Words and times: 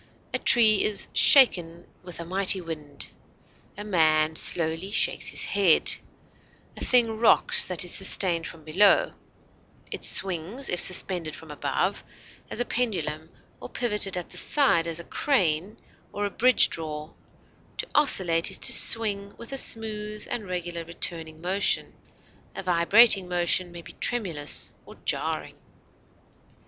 A 0.33 0.39
tree 0.39 0.83
is 0.83 1.07
"shaken 1.13 1.85
with 2.01 2.19
a 2.19 2.25
mighty 2.25 2.59
wind;" 2.59 3.11
a 3.77 3.83
man 3.83 4.35
slowly 4.35 4.89
shakes 4.89 5.27
his 5.27 5.45
head. 5.45 5.93
A 6.75 6.83
thing 6.83 7.19
rocks 7.19 7.63
that 7.65 7.83
is 7.85 7.93
sustained 7.93 8.47
from 8.47 8.63
below; 8.63 9.13
it 9.91 10.03
swings 10.03 10.69
if 10.69 10.79
suspended 10.79 11.35
from 11.35 11.51
above, 11.51 12.03
as 12.49 12.59
a 12.59 12.65
pendulum, 12.65 13.29
or 13.59 13.69
pivoted 13.69 14.17
at 14.17 14.31
the 14.31 14.37
side, 14.37 14.87
as 14.87 14.99
a 14.99 15.03
crane 15.03 15.77
or 16.11 16.25
a 16.25 16.31
bridge 16.31 16.69
draw; 16.71 17.11
to 17.77 17.85
oscillate 17.93 18.49
is 18.49 18.57
to 18.57 18.73
swing 18.73 19.35
with 19.37 19.51
a 19.53 19.57
smooth 19.59 20.25
and 20.31 20.47
regular 20.47 20.83
returning 20.83 21.41
motion; 21.41 21.93
a 22.55 22.63
vibrating 22.63 23.29
motion 23.29 23.71
may 23.71 23.83
be 23.83 23.93
tremulous 23.93 24.71
or 24.83 24.95
jarring. 25.05 25.59